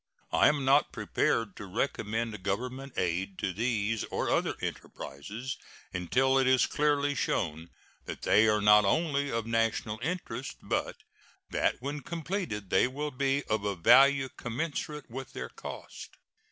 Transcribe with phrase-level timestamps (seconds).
[0.31, 5.57] I am not prepared to recommend Government aid to these or other enterprises
[5.93, 7.69] until it is clearly shown
[8.05, 10.97] that they are not only of national interest, but
[11.51, 16.09] that when completed they will be of a value commensurate with their cost.